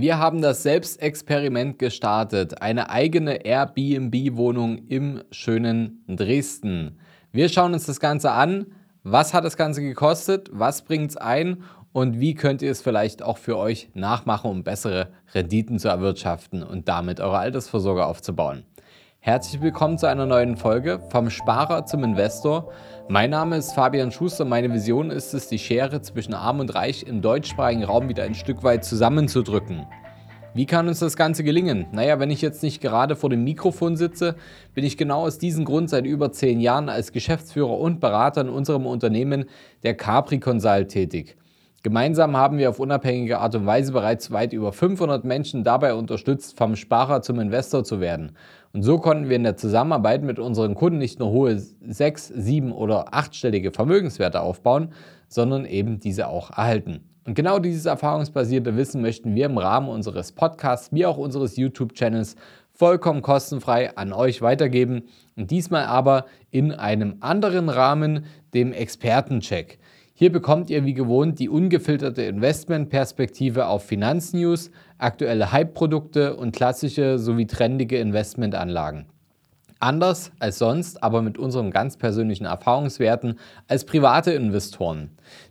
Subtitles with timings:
[0.00, 6.98] Wir haben das Selbstexperiment gestartet, eine eigene Airbnb-Wohnung im schönen Dresden.
[7.32, 8.64] Wir schauen uns das Ganze an.
[9.02, 10.48] Was hat das Ganze gekostet?
[10.52, 11.64] Was bringt es ein?
[11.92, 16.62] Und wie könnt ihr es vielleicht auch für euch nachmachen, um bessere Renditen zu erwirtschaften
[16.62, 18.64] und damit eure Altersvorsorge aufzubauen?
[19.22, 22.72] Herzlich willkommen zu einer neuen Folge vom Sparer zum Investor.
[23.06, 24.46] Mein Name ist Fabian Schuster.
[24.46, 28.34] Meine Vision ist es, die Schere zwischen Arm und Reich im deutschsprachigen Raum wieder ein
[28.34, 29.84] Stück weit zusammenzudrücken.
[30.54, 31.84] Wie kann uns das Ganze gelingen?
[31.92, 34.36] Naja, wenn ich jetzt nicht gerade vor dem Mikrofon sitze,
[34.72, 38.48] bin ich genau aus diesem Grund seit über zehn Jahren als Geschäftsführer und Berater in
[38.48, 39.44] unserem Unternehmen
[39.82, 41.36] der Capri Consult tätig.
[41.82, 46.58] Gemeinsam haben wir auf unabhängige Art und Weise bereits weit über 500 Menschen dabei unterstützt,
[46.58, 48.32] vom Sparer zum Investor zu werden.
[48.74, 52.72] Und so konnten wir in der Zusammenarbeit mit unseren Kunden nicht nur hohe sechs, sieben
[52.72, 54.92] oder achtstellige Vermögenswerte aufbauen,
[55.28, 57.00] sondern eben diese auch erhalten.
[57.24, 62.36] Und genau dieses erfahrungsbasierte Wissen möchten wir im Rahmen unseres Podcasts wie auch unseres YouTube-Channels
[62.74, 65.04] vollkommen kostenfrei an euch weitergeben.
[65.36, 69.78] Und diesmal aber in einem anderen Rahmen, dem Expertencheck.
[70.20, 77.46] Hier bekommt ihr wie gewohnt die ungefilterte Investmentperspektive auf Finanznews, aktuelle Hype-Produkte und klassische sowie
[77.46, 79.06] trendige Investmentanlagen.
[79.78, 85.08] Anders als sonst, aber mit unseren ganz persönlichen Erfahrungswerten als private Investoren.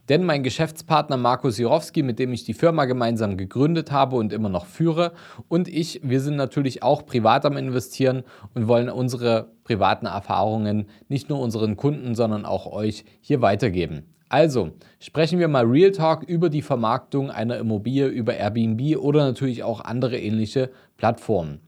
[0.07, 4.49] Denn mein Geschäftspartner Markus Jirowski, mit dem ich die Firma gemeinsam gegründet habe und immer
[4.49, 5.13] noch führe,
[5.47, 8.21] und ich, wir sind natürlich auch privat am Investieren
[8.53, 14.03] und wollen unsere privaten Erfahrungen nicht nur unseren Kunden, sondern auch euch hier weitergeben.
[14.29, 19.63] Also, sprechen wir mal Real Talk über die Vermarktung einer Immobilie über Airbnb oder natürlich
[19.63, 21.61] auch andere ähnliche Plattformen.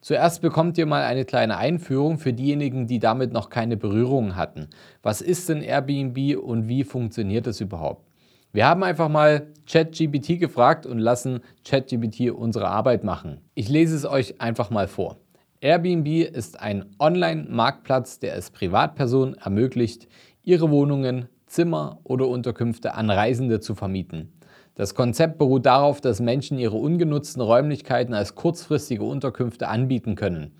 [0.00, 4.66] Zuerst bekommt ihr mal eine kleine Einführung für diejenigen, die damit noch keine Berührung hatten.
[5.00, 8.04] Was ist denn Airbnb und wie funktioniert es überhaupt?
[8.52, 13.38] Wir haben einfach mal ChatGPT gefragt und lassen ChatGPT unsere Arbeit machen.
[13.54, 15.18] Ich lese es euch einfach mal vor.
[15.60, 20.08] Airbnb ist ein Online-Marktplatz, der es Privatpersonen ermöglicht,
[20.42, 24.32] ihre Wohnungen Zimmer oder Unterkünfte an Reisende zu vermieten.
[24.74, 30.52] Das Konzept beruht darauf, dass Menschen ihre ungenutzten Räumlichkeiten als kurzfristige Unterkünfte anbieten können.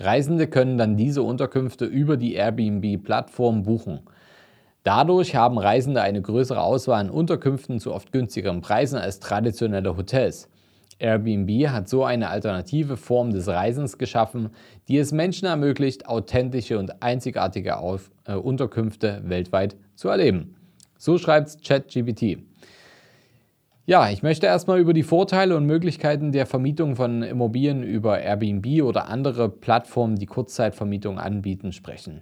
[0.00, 4.00] Reisende können dann diese Unterkünfte über die Airbnb-Plattform buchen.
[4.82, 10.48] Dadurch haben Reisende eine größere Auswahl an Unterkünften zu oft günstigeren Preisen als traditionelle Hotels.
[11.00, 14.50] Airbnb hat so eine alternative Form des Reisens geschaffen,
[14.88, 20.54] die es Menschen ermöglicht, authentische und einzigartige Auf äh, Unterkünfte weltweit zu erleben.
[20.98, 22.38] So schreibt ChatGPT.
[23.86, 28.82] Ja, ich möchte erstmal über die Vorteile und Möglichkeiten der Vermietung von Immobilien über Airbnb
[28.82, 32.20] oder andere Plattformen, die Kurzzeitvermietung anbieten, sprechen.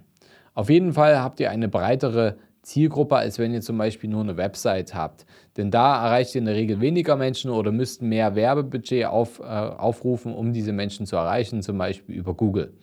[0.55, 2.37] Auf jeden Fall habt ihr eine breitere
[2.69, 5.25] Zielgruppe, als wenn ihr zum Beispiel nur eine Website habt.
[5.57, 9.43] Denn da erreicht ihr in der Regel weniger Menschen oder müsst mehr Werbebudget auf, äh,
[9.43, 12.73] aufrufen, um diese Menschen zu erreichen, zum Beispiel über Google.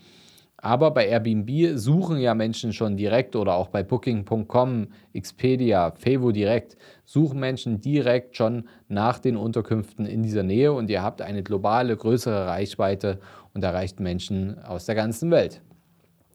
[0.59, 6.77] Aber bei Airbnb suchen ja Menschen schon direkt oder auch bei Booking.com, Expedia, Fevo direkt,
[7.05, 11.97] suchen Menschen direkt schon nach den Unterkünften in dieser Nähe und ihr habt eine globale,
[11.97, 13.21] größere Reichweite
[13.55, 15.61] und erreicht Menschen aus der ganzen Welt.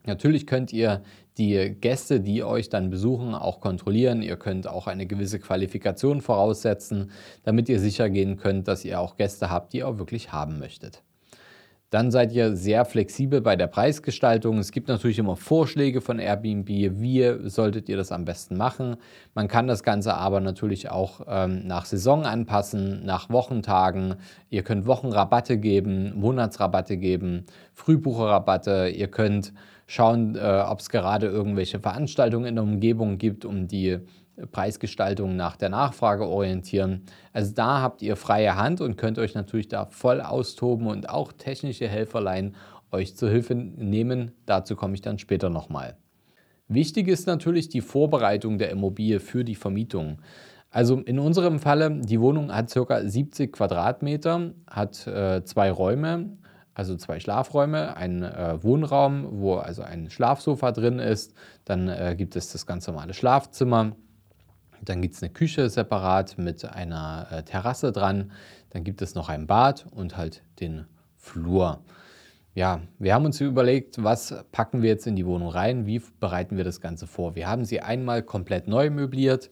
[0.06, 1.02] Natürlich könnt ihr
[1.38, 4.22] die Gäste, die euch dann besuchen, auch kontrollieren.
[4.22, 7.12] Ihr könnt auch eine gewisse Qualifikation voraussetzen,
[7.44, 10.60] damit ihr sicher gehen könnt, dass ihr auch Gäste habt, die ihr auch wirklich haben
[10.60, 11.04] möchtet.
[11.92, 14.60] Dann seid ihr sehr flexibel bei der Preisgestaltung.
[14.60, 18.96] Es gibt natürlich immer Vorschläge von Airbnb, wie solltet ihr das am besten machen.
[19.34, 24.16] Man kann das Ganze aber natürlich auch ähm, nach Saison anpassen, nach Wochentagen.
[24.50, 28.88] Ihr könnt Wochenrabatte geben, Monatsrabatte geben, Frühbucherrabatte.
[28.88, 29.52] Ihr könnt
[29.92, 34.00] schauen, äh, ob es gerade irgendwelche Veranstaltungen in der Umgebung gibt, um die
[34.52, 37.02] Preisgestaltung nach der Nachfrage orientieren.
[37.34, 41.34] Also da habt ihr freie Hand und könnt euch natürlich da voll austoben und auch
[41.34, 42.56] technische Helferlein
[42.92, 44.32] euch zur Hilfe nehmen.
[44.46, 45.98] Dazu komme ich dann später nochmal.
[46.70, 50.22] Wichtig ist natürlich die Vorbereitung der Immobilie für die Vermietung.
[50.70, 53.02] Also in unserem Falle, die Wohnung hat ca.
[53.06, 56.38] 70 Quadratmeter, hat äh, zwei Räume,
[56.74, 61.34] also zwei Schlafräume, ein äh, Wohnraum, wo also ein Schlafsofa drin ist.
[61.66, 63.94] Dann äh, gibt es das ganz normale Schlafzimmer,
[64.84, 68.32] dann gibt es eine Küche separat mit einer äh, Terrasse dran.
[68.72, 70.86] Dann gibt es noch ein Bad und halt den
[71.18, 71.84] Flur.
[72.54, 76.58] Ja, wir haben uns überlegt, was packen wir jetzt in die Wohnung rein, wie bereiten
[76.58, 77.36] wir das Ganze vor.
[77.36, 79.52] Wir haben sie einmal komplett neu möbliert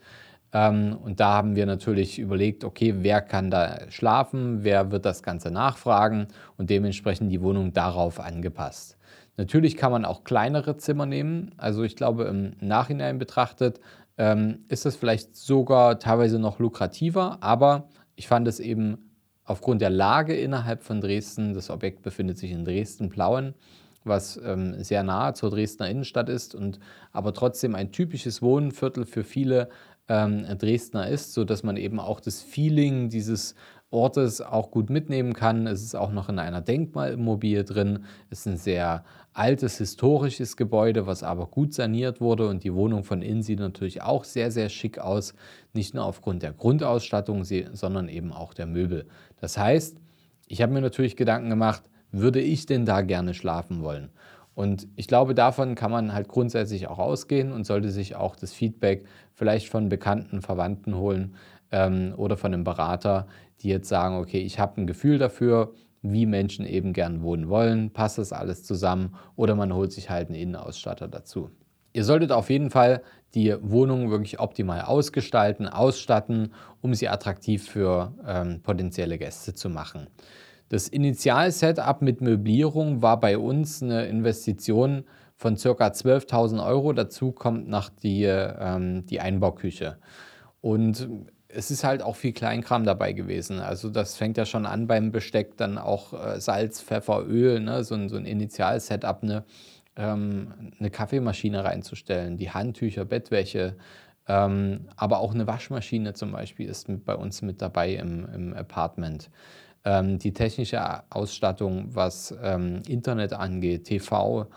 [0.52, 5.52] und da haben wir natürlich überlegt, okay, wer kann da schlafen, wer wird das Ganze
[5.52, 8.98] nachfragen und dementsprechend die Wohnung darauf angepasst.
[9.38, 11.52] Natürlich kann man auch kleinere Zimmer nehmen.
[11.58, 13.80] Also ich glaube, im Nachhinein betrachtet
[14.18, 19.12] ähm, ist das vielleicht sogar teilweise noch lukrativer, aber ich fand es eben
[19.46, 23.56] aufgrund der Lage innerhalb von Dresden, das Objekt befindet sich in Dresden-Plauen,
[24.04, 26.80] was ähm, sehr nahe zur Dresdner Innenstadt ist und
[27.14, 29.70] aber trotzdem ein typisches Wohnviertel für viele
[30.10, 33.56] ähm, Dresdner ist, sodass man eben auch das Feeling dieses
[33.92, 35.66] Ortes auch gut mitnehmen kann.
[35.66, 38.06] Es ist auch noch in einer Denkmalimmobilie drin.
[38.30, 39.04] Es ist ein sehr
[39.34, 44.02] altes, historisches Gebäude, was aber gut saniert wurde und die Wohnung von innen sieht natürlich
[44.02, 45.34] auch sehr, sehr schick aus.
[45.74, 49.08] Nicht nur aufgrund der Grundausstattung, sondern eben auch der Möbel.
[49.40, 49.98] Das heißt,
[50.48, 54.10] ich habe mir natürlich Gedanken gemacht, würde ich denn da gerne schlafen wollen?
[54.60, 58.52] Und ich glaube, davon kann man halt grundsätzlich auch ausgehen und sollte sich auch das
[58.52, 61.36] Feedback vielleicht von bekannten Verwandten holen
[61.72, 63.28] ähm, oder von einem Berater,
[63.62, 65.72] die jetzt sagen, okay, ich habe ein Gefühl dafür,
[66.02, 70.28] wie Menschen eben gern wohnen wollen, passt das alles zusammen oder man holt sich halt
[70.28, 71.52] einen Innenausstatter dazu.
[71.94, 73.02] Ihr solltet auf jeden Fall
[73.36, 76.52] die Wohnung wirklich optimal ausgestalten, ausstatten,
[76.82, 80.08] um sie attraktiv für ähm, potenzielle Gäste zu machen.
[80.70, 85.04] Das Initial-Setup mit Möblierung war bei uns eine Investition
[85.36, 85.70] von ca.
[85.70, 86.94] 12.000 Euro.
[86.94, 89.98] Dazu kommt noch die, ähm, die Einbauküche.
[90.62, 91.10] Und
[91.48, 93.60] es ist halt auch viel Kleinkram dabei gewesen.
[93.60, 97.84] Also das fängt ja schon an beim Besteck, dann auch äh, Salz, Pfeffer, Öl, ne?
[97.84, 99.46] so, ein, so ein Initial-Setup, eine,
[99.96, 103.76] ähm, eine Kaffeemaschine reinzustellen, die Handtücher, Bettwäsche,
[104.28, 109.32] ähm, aber auch eine Waschmaschine zum Beispiel ist bei uns mit dabei im, im Apartment
[109.86, 114.48] ähm, die technische Ausstattung, was ähm, Internet angeht, TV.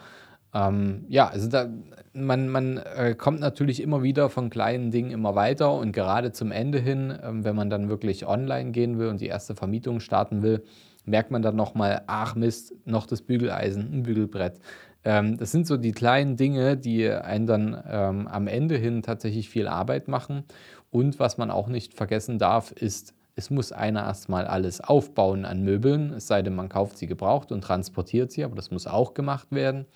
[0.55, 1.69] Ähm, ja, also da,
[2.13, 6.53] man, man äh, kommt natürlich immer wieder von kleinen Dingen immer weiter und gerade zum
[6.53, 10.43] Ende hin, ähm, wenn man dann wirklich online gehen will und die erste Vermietung starten
[10.43, 10.63] will,
[11.05, 14.61] merkt man dann nochmal, ach Mist, noch das Bügeleisen, ein Bügelbrett.
[15.05, 19.49] Ähm, das sind so die kleinen Dinge, die einen dann ähm, am Ende hin tatsächlich
[19.49, 20.45] viel Arbeit machen.
[20.91, 25.63] Und was man auch nicht vergessen darf, ist es muss einer erstmal alles aufbauen an
[25.63, 29.15] Möbeln, es sei denn, man kauft sie gebraucht und transportiert sie, aber das muss auch
[29.15, 29.87] gemacht werden.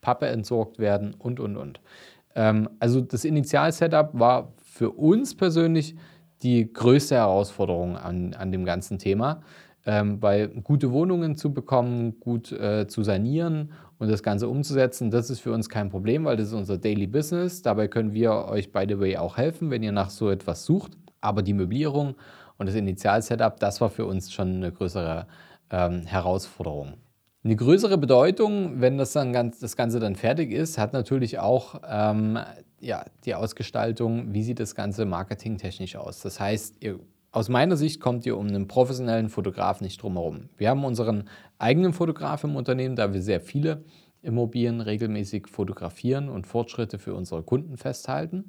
[0.00, 1.80] Pappe entsorgt werden und, und, und.
[2.34, 5.96] Ähm, also das Initial-Setup war für uns persönlich
[6.42, 9.42] die größte Herausforderung an, an dem ganzen Thema,
[9.84, 15.30] ähm, weil gute Wohnungen zu bekommen, gut äh, zu sanieren und das Ganze umzusetzen, das
[15.30, 17.62] ist für uns kein Problem, weil das ist unser Daily Business.
[17.62, 20.92] Dabei können wir euch, by the way, auch helfen, wenn ihr nach so etwas sucht.
[21.22, 22.14] Aber die Möblierung
[22.58, 25.26] und das Initial-Setup, das war für uns schon eine größere
[25.70, 26.94] ähm, Herausforderung.
[27.44, 31.80] Eine größere Bedeutung, wenn das, dann ganz, das Ganze dann fertig ist, hat natürlich auch
[31.88, 32.38] ähm,
[32.80, 36.20] ja, die Ausgestaltung, wie sieht das Ganze marketingtechnisch aus.
[36.22, 36.98] Das heißt, ihr,
[37.30, 40.48] aus meiner Sicht kommt ihr um einen professionellen Fotograf nicht drum herum.
[40.56, 41.28] Wir haben unseren
[41.58, 43.84] eigenen Fotograf im Unternehmen, da wir sehr viele
[44.22, 48.46] Immobilien regelmäßig fotografieren und Fortschritte für unsere Kunden festhalten.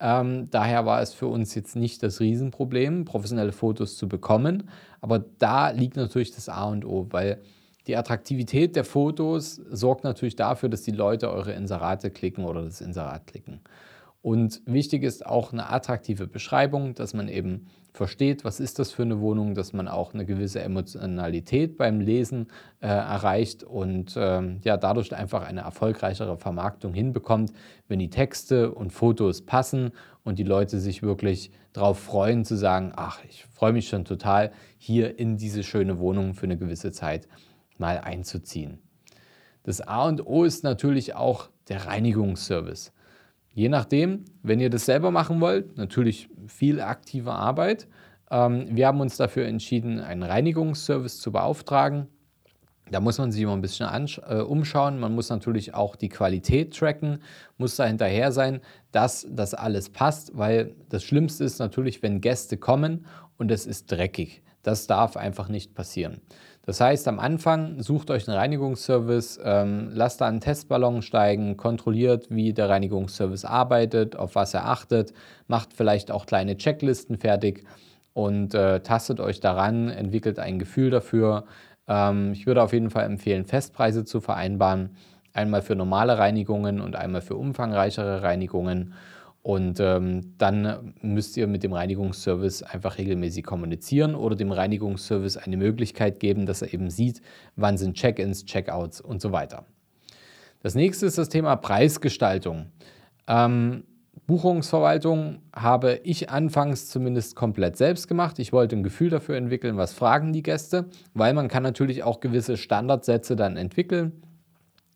[0.00, 4.70] Ähm, daher war es für uns jetzt nicht das Riesenproblem, professionelle Fotos zu bekommen.
[5.00, 7.42] Aber da liegt natürlich das A und O, weil
[7.86, 12.80] die Attraktivität der Fotos sorgt natürlich dafür, dass die Leute eure Inserate klicken oder das
[12.80, 13.60] Inserat klicken.
[14.22, 19.02] Und wichtig ist auch eine attraktive Beschreibung, dass man eben versteht, was ist das für
[19.02, 22.48] eine Wohnung, dass man auch eine gewisse Emotionalität beim Lesen
[22.80, 27.52] äh, erreicht und ähm, ja, dadurch einfach eine erfolgreichere Vermarktung hinbekommt,
[27.88, 29.92] wenn die Texte und Fotos passen
[30.24, 34.52] und die Leute sich wirklich darauf freuen zu sagen, ach, ich freue mich schon total,
[34.78, 37.28] hier in diese schöne Wohnung für eine gewisse Zeit
[37.78, 38.78] mal einzuziehen.
[39.62, 42.92] Das A und O ist natürlich auch der Reinigungsservice.
[43.52, 47.88] Je nachdem, wenn ihr das selber machen wollt, natürlich viel aktive Arbeit.
[48.30, 52.06] Ähm, wir haben uns dafür entschieden, einen Reinigungsservice zu beauftragen.
[52.90, 53.86] Da muss man sich immer ein bisschen
[54.26, 54.98] äh, umschauen.
[54.98, 57.20] Man muss natürlich auch die Qualität tracken,
[57.56, 62.56] muss da hinterher sein, dass das alles passt, weil das Schlimmste ist natürlich, wenn Gäste
[62.56, 64.42] kommen und es ist dreckig.
[64.62, 66.20] Das darf einfach nicht passieren.
[66.70, 72.28] Das heißt, am Anfang sucht euch einen Reinigungsservice, ähm, lasst da einen Testballon steigen, kontrolliert,
[72.30, 75.12] wie der Reinigungsservice arbeitet, auf was er achtet,
[75.48, 77.64] macht vielleicht auch kleine Checklisten fertig
[78.12, 81.42] und äh, tastet euch daran, entwickelt ein Gefühl dafür.
[81.88, 84.90] Ähm, ich würde auf jeden Fall empfehlen, Festpreise zu vereinbaren,
[85.32, 88.94] einmal für normale Reinigungen und einmal für umfangreichere Reinigungen.
[89.42, 95.56] Und ähm, dann müsst ihr mit dem Reinigungsservice einfach regelmäßig kommunizieren oder dem Reinigungsservice eine
[95.56, 97.22] Möglichkeit geben, dass er eben sieht,
[97.56, 99.64] wann sind Check-ins, Check-outs und so weiter.
[100.62, 102.66] Das nächste ist das Thema Preisgestaltung.
[103.26, 103.84] Ähm,
[104.26, 108.38] Buchungsverwaltung habe ich anfangs zumindest komplett selbst gemacht.
[108.38, 112.20] Ich wollte ein Gefühl dafür entwickeln, was fragen die Gäste, weil man kann natürlich auch
[112.20, 114.22] gewisse Standardsätze dann entwickeln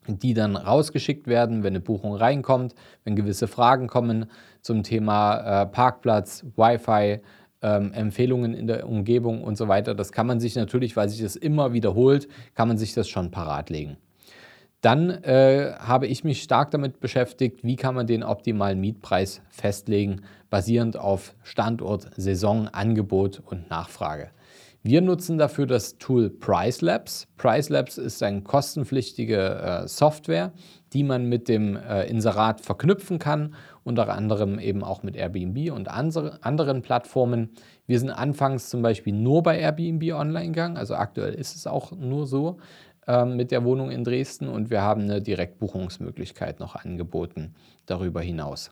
[0.07, 4.25] die dann rausgeschickt werden, wenn eine Buchung reinkommt, wenn gewisse Fragen kommen
[4.61, 7.19] zum Thema äh, Parkplatz, Wi-Fi,
[7.61, 9.95] ähm, Empfehlungen in der Umgebung und so weiter.
[9.95, 13.31] Das kann man sich natürlich, weil sich das immer wiederholt, kann man sich das schon
[13.31, 13.97] parat legen.
[14.81, 20.21] Dann äh, habe ich mich stark damit beschäftigt, wie kann man den optimalen Mietpreis festlegen,
[20.51, 24.29] basierend auf Standort, Saison, Angebot und Nachfrage.
[24.87, 27.27] Wir nutzen dafür das Tool PriceLabs.
[27.37, 29.37] PriceLabs ist eine kostenpflichtige
[29.83, 30.53] äh, Software,
[30.93, 35.87] die man mit dem äh, Inserat verknüpfen kann, unter anderem eben auch mit Airbnb und
[35.87, 37.49] andere, anderen Plattformen.
[37.87, 41.91] Wir sind anfangs zum Beispiel nur bei Airbnb online gegangen, also aktuell ist es auch
[41.91, 42.57] nur so
[43.07, 47.55] äh, mit der Wohnung in Dresden und wir haben eine Direktbuchungsmöglichkeit noch angeboten
[47.87, 48.69] darüber hinaus.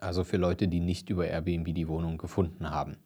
[0.00, 2.96] Also für Leute, die nicht über Airbnb die Wohnung gefunden haben.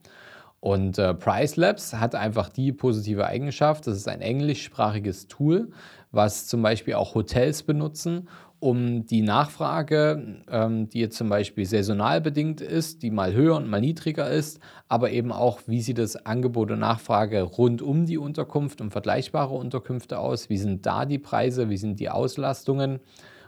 [0.61, 5.71] Und äh, Pricelabs hat einfach die positive Eigenschaft, das ist ein englischsprachiges Tool,
[6.11, 12.21] was zum Beispiel auch Hotels benutzen, um die Nachfrage, ähm, die jetzt zum Beispiel saisonal
[12.23, 16.17] bedingt ist, die mal höher und mal niedriger ist, aber eben auch, wie sieht das
[16.17, 21.19] Angebot und Nachfrage rund um die Unterkunft und vergleichbare Unterkünfte aus, wie sind da die
[21.19, 23.01] Preise, wie sind die Auslastungen?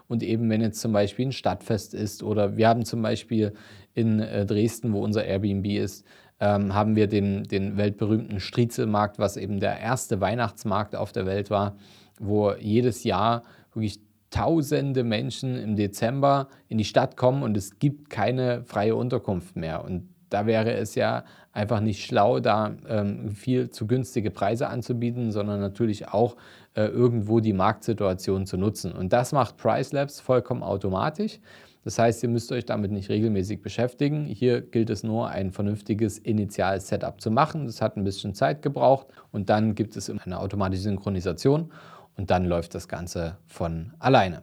[0.08, 3.52] Und eben wenn jetzt zum Beispiel ein Stadtfest ist oder wir haben zum Beispiel
[3.94, 6.04] in äh, Dresden, wo unser Airbnb ist,
[6.40, 11.50] ähm, haben wir den, den weltberühmten Striezelmarkt, was eben der erste Weihnachtsmarkt auf der Welt
[11.50, 11.76] war,
[12.18, 13.42] wo jedes Jahr
[13.72, 19.56] wirklich tausende Menschen im Dezember in die Stadt kommen und es gibt keine freie Unterkunft
[19.56, 19.84] mehr.
[19.84, 25.32] Und da wäre es ja einfach nicht schlau, da ähm, viel zu günstige Preise anzubieten,
[25.32, 26.36] sondern natürlich auch
[26.74, 28.92] äh, irgendwo die Marktsituation zu nutzen.
[28.92, 31.40] Und das macht PriceLabs vollkommen automatisch.
[31.84, 34.26] Das heißt, ihr müsst euch damit nicht regelmäßig beschäftigen.
[34.26, 37.66] Hier gilt es nur, ein vernünftiges Initial-Setup zu machen.
[37.66, 41.72] Das hat ein bisschen Zeit gebraucht und dann gibt es eine automatische Synchronisation
[42.16, 44.42] und dann läuft das Ganze von alleine.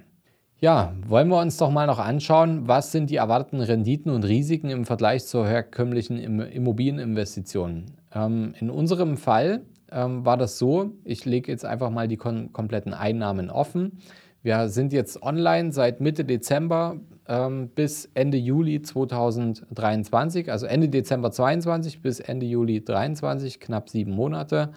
[0.59, 4.69] Ja, wollen wir uns doch mal noch anschauen, was sind die erwarteten Renditen und Risiken
[4.69, 7.85] im Vergleich zur herkömmlichen Immobilieninvestition.
[8.13, 12.93] Ähm, in unserem Fall ähm, war das so, ich lege jetzt einfach mal die kompletten
[12.93, 13.99] Einnahmen offen.
[14.41, 21.31] Wir sind jetzt online seit Mitte Dezember ähm, bis Ende Juli 2023, also Ende Dezember
[21.31, 24.71] 22 bis Ende Juli 23, knapp sieben Monate.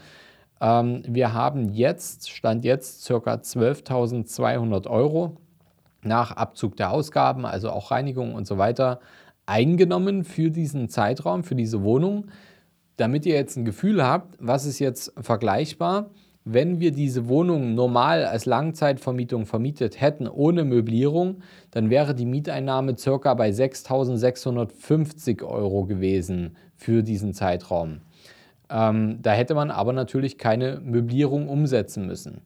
[0.60, 3.14] Ähm, wir haben jetzt, Stand jetzt, ca.
[3.14, 5.36] 12.200 Euro
[6.02, 9.00] nach Abzug der Ausgaben, also auch Reinigung und so weiter,
[9.46, 12.26] eingenommen für diesen Zeitraum, für diese Wohnung,
[12.96, 16.10] damit ihr jetzt ein Gefühl habt, was ist jetzt vergleichbar
[16.52, 22.96] wenn wir diese Wohnung normal als Langzeitvermietung vermietet hätten, ohne Möblierung, dann wäre die Mieteinnahme
[22.96, 27.98] circa bei 6.650 Euro gewesen für diesen Zeitraum.
[28.70, 32.40] Ähm, da hätte man aber natürlich keine Möblierung umsetzen müssen.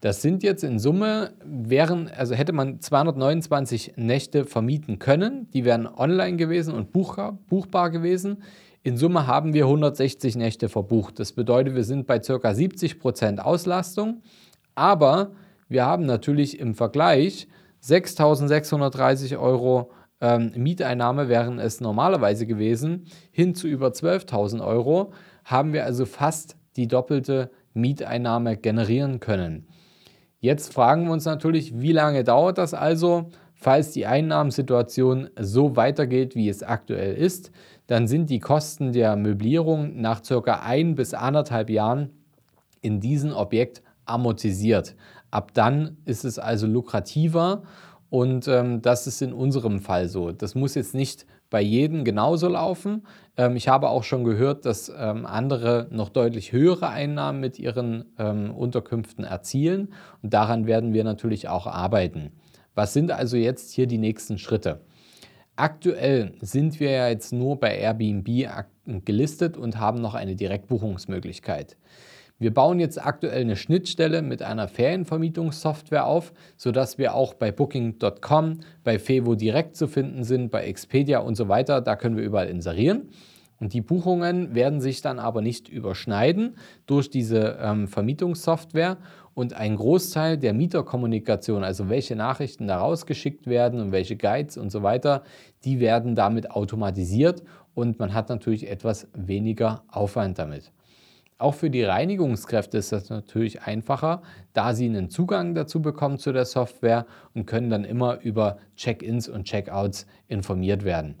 [0.00, 5.86] Das sind jetzt in Summe, wären, also hätte man 229 Nächte vermieten können, die wären
[5.86, 8.42] online gewesen und buchbar, buchbar gewesen.
[8.86, 11.18] In Summe haben wir 160 Nächte verbucht.
[11.18, 12.54] Das bedeutet, wir sind bei ca.
[12.54, 14.20] 70 Prozent Auslastung,
[14.74, 15.32] aber
[15.70, 17.48] wir haben natürlich im Vergleich
[17.82, 25.14] 6.630 Euro ähm, Mieteinnahme, wären es normalerweise gewesen, hin zu über 12.000 Euro,
[25.46, 29.66] haben wir also fast die doppelte Mieteinnahme generieren können.
[30.40, 33.30] Jetzt fragen wir uns natürlich, wie lange dauert das also?
[33.64, 37.50] Falls die Einnahmensituation so weitergeht, wie es aktuell ist,
[37.86, 42.10] dann sind die Kosten der Möblierung nach circa ein bis anderthalb Jahren
[42.82, 44.94] in diesem Objekt amortisiert.
[45.30, 47.62] Ab dann ist es also lukrativer
[48.10, 50.30] und ähm, das ist in unserem Fall so.
[50.30, 53.06] Das muss jetzt nicht bei jedem genauso laufen.
[53.38, 58.12] Ähm, ich habe auch schon gehört, dass ähm, andere noch deutlich höhere Einnahmen mit ihren
[58.18, 62.30] ähm, Unterkünften erzielen und daran werden wir natürlich auch arbeiten.
[62.74, 64.80] Was sind also jetzt hier die nächsten Schritte?
[65.56, 68.28] Aktuell sind wir ja jetzt nur bei Airbnb
[69.04, 71.76] gelistet und haben noch eine Direktbuchungsmöglichkeit.
[72.40, 78.60] Wir bauen jetzt aktuell eine Schnittstelle mit einer Ferienvermietungssoftware auf, sodass wir auch bei Booking.com,
[78.82, 81.80] bei Fevo direkt zu finden sind, bei Expedia und so weiter.
[81.80, 83.10] Da können wir überall inserieren.
[83.60, 88.98] Und die Buchungen werden sich dann aber nicht überschneiden durch diese ähm, Vermietungssoftware
[89.34, 94.70] und ein Großteil der Mieterkommunikation, also welche Nachrichten da rausgeschickt werden und welche Guides und
[94.70, 95.22] so weiter,
[95.64, 97.42] die werden damit automatisiert
[97.74, 100.70] und man hat natürlich etwas weniger Aufwand damit.
[101.36, 104.22] Auch für die Reinigungskräfte ist das natürlich einfacher,
[104.52, 109.28] da sie einen Zugang dazu bekommen zu der Software und können dann immer über Check-ins
[109.28, 111.16] und Check-outs informiert werden.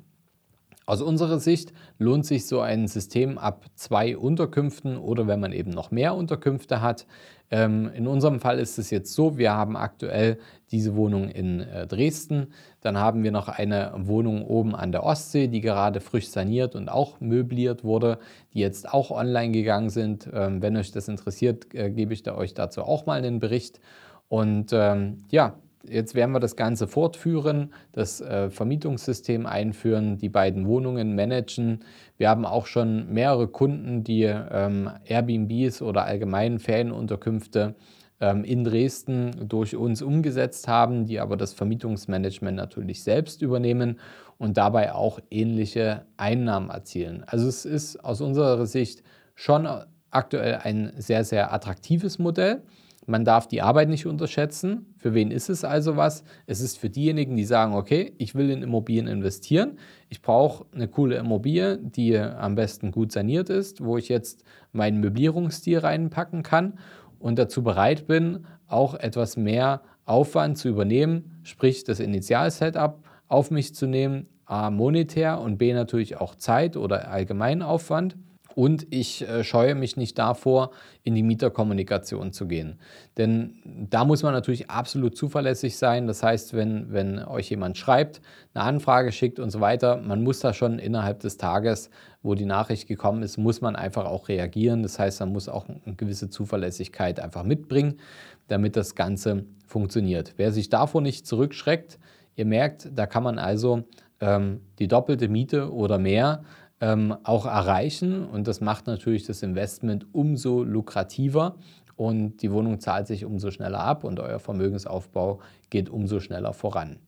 [0.86, 5.70] Aus unserer Sicht lohnt sich so ein System ab zwei Unterkünften oder wenn man eben
[5.70, 7.06] noch mehr Unterkünfte hat.
[7.50, 10.38] Ähm, in unserem Fall ist es jetzt so, wir haben aktuell
[10.70, 12.52] diese Wohnung in äh, Dresden.
[12.80, 16.88] Dann haben wir noch eine Wohnung oben an der Ostsee, die gerade frisch saniert und
[16.88, 18.18] auch möbliert wurde,
[18.52, 20.28] die jetzt auch online gegangen sind.
[20.32, 23.80] Ähm, wenn euch das interessiert, äh, gebe ich da euch dazu auch mal einen Bericht.
[24.28, 25.54] Und ähm, ja,
[25.88, 31.80] Jetzt werden wir das Ganze fortführen, das äh, Vermietungssystem einführen, die beiden Wohnungen managen.
[32.16, 37.74] Wir haben auch schon mehrere Kunden, die ähm, Airbnbs oder allgemeinen Ferienunterkünfte
[38.20, 43.98] ähm, in Dresden durch uns umgesetzt haben, die aber das Vermietungsmanagement natürlich selbst übernehmen
[44.38, 47.24] und dabei auch ähnliche Einnahmen erzielen.
[47.26, 49.02] Also es ist aus unserer Sicht
[49.34, 49.68] schon
[50.10, 52.62] aktuell ein sehr, sehr attraktives Modell.
[53.06, 54.94] Man darf die Arbeit nicht unterschätzen.
[54.98, 56.24] Für wen ist es also was?
[56.46, 59.78] Es ist für diejenigen, die sagen, okay, ich will in Immobilien investieren.
[60.08, 65.00] Ich brauche eine coole Immobilie, die am besten gut saniert ist, wo ich jetzt meinen
[65.00, 66.78] Möblierungsstil reinpacken kann
[67.18, 73.74] und dazu bereit bin, auch etwas mehr Aufwand zu übernehmen, sprich das Initial-Setup auf mich
[73.74, 78.16] zu nehmen, A, monetär und B, natürlich auch Zeit oder allgemeinen Aufwand
[78.54, 80.70] und ich äh, scheue mich nicht davor,
[81.02, 82.78] in die Mieterkommunikation zu gehen.
[83.16, 83.54] Denn
[83.90, 86.06] da muss man natürlich absolut zuverlässig sein.
[86.06, 88.20] Das heißt, wenn, wenn euch jemand schreibt,
[88.54, 91.90] eine Anfrage schickt und so weiter, man muss da schon innerhalb des Tages,
[92.22, 94.82] wo die Nachricht gekommen ist, muss man einfach auch reagieren.
[94.82, 97.98] Das heißt, man muss auch eine gewisse Zuverlässigkeit einfach mitbringen,
[98.46, 100.34] damit das Ganze funktioniert.
[100.36, 101.98] Wer sich davor nicht zurückschreckt,
[102.36, 103.82] ihr merkt, da kann man also
[104.20, 106.44] ähm, die doppelte Miete oder mehr
[106.80, 108.26] ähm, auch erreichen.
[108.26, 111.56] Und das macht natürlich das Investment umso lukrativer
[111.96, 115.40] und die Wohnung zahlt sich umso schneller ab und euer Vermögensaufbau
[115.70, 116.98] geht umso schneller voran.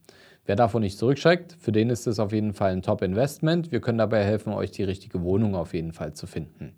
[0.45, 3.73] Wer davon nicht zurückschreckt, für den ist es auf jeden Fall ein Top-Investment.
[3.73, 6.73] Wir können dabei helfen, euch die richtige Wohnung auf jeden Fall zu finden.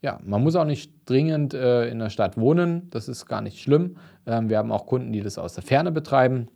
[0.00, 3.60] Ja, man muss auch nicht dringend äh, in der Stadt wohnen, das ist gar nicht
[3.60, 3.96] schlimm.
[4.26, 6.48] Ähm, wir haben auch Kunden, die das aus der Ferne betreiben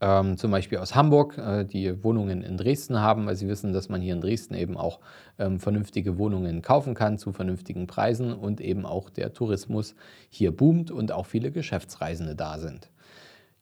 [0.00, 3.88] ähm, zum Beispiel aus Hamburg, äh, die Wohnungen in Dresden haben, weil sie wissen, dass
[3.88, 5.00] man hier in Dresden eben auch
[5.38, 9.94] ähm, vernünftige Wohnungen kaufen kann zu vernünftigen Preisen und eben auch der Tourismus
[10.30, 12.90] hier boomt und auch viele Geschäftsreisende da sind.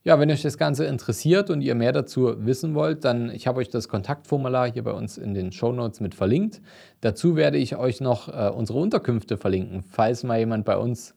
[0.06, 3.58] Ja, wenn euch das Ganze interessiert und ihr mehr dazu wissen wollt, dann ich habe
[3.58, 6.60] euch das Kontaktformular hier bei uns in den Show Notes mit verlinkt.
[7.00, 11.16] Dazu werde ich euch noch äh, unsere Unterkünfte verlinken, falls mal jemand bei uns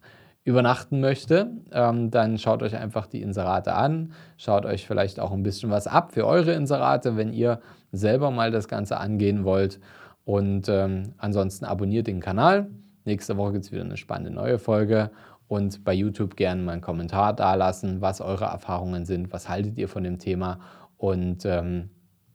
[0.50, 5.44] übernachten möchte, ähm, dann schaut euch einfach die Inserate an, schaut euch vielleicht auch ein
[5.44, 7.60] bisschen was ab für eure Inserate, wenn ihr
[7.92, 9.80] selber mal das Ganze angehen wollt.
[10.26, 12.68] Und ähm, ansonsten abonniert den Kanal.
[13.06, 15.12] Nächste Woche gibt es wieder eine spannende neue Folge.
[15.48, 19.88] Und bei YouTube gerne mal einen Kommentar dalassen, was eure Erfahrungen sind, was haltet ihr
[19.88, 20.60] von dem Thema
[20.98, 21.90] und ähm,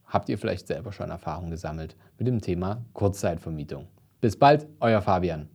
[0.05, 3.87] habt ihr vielleicht selber schon Erfahrungen gesammelt mit dem Thema Kurzzeitvermietung.
[4.19, 5.54] Bis bald, euer Fabian.